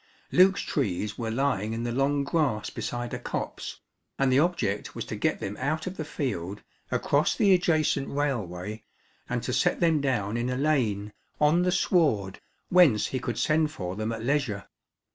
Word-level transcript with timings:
Luke's 0.31 0.61
trees 0.63 1.19
were 1.19 1.29
lying 1.29 1.73
in 1.73 1.83
the 1.83 1.91
long 1.91 2.23
grass 2.23 2.71
beside 2.71 3.13
a 3.13 3.19
copse, 3.19 3.81
and 4.17 4.31
the 4.31 4.39
object 4.39 4.95
was 4.95 5.05
to 5.05 5.15
get 5.15 5.39
them 5.39 5.55
out 5.57 5.85
of 5.85 5.95
the 5.95 6.03
field, 6.03 6.63
across 6.89 7.35
the 7.35 7.53
adjacent 7.53 8.09
railway, 8.09 8.81
and 9.29 9.43
to 9.43 9.53
set 9.53 9.79
them 9.79 10.01
down 10.01 10.37
in 10.37 10.49
a 10.49 10.57
lane, 10.57 11.13
on 11.39 11.61
the 11.61 11.71
sward, 11.71 12.39
whence 12.69 13.05
he 13.09 13.19
could 13.19 13.37
send 13.37 13.69
for 13.69 13.95
them 13.95 14.11
at 14.11 14.23
leisure. 14.23 14.65